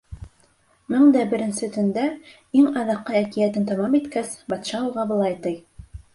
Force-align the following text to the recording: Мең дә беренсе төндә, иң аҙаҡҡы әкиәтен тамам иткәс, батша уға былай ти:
Мең 0.93 1.03
дә 1.15 1.25
беренсе 1.33 1.69
төндә, 1.75 2.05
иң 2.61 2.71
аҙаҡҡы 2.83 3.19
әкиәтен 3.21 3.69
тамам 3.69 4.01
иткәс, 4.01 4.35
батша 4.55 4.83
уға 4.89 5.07
былай 5.15 5.39
ти: 5.47 5.55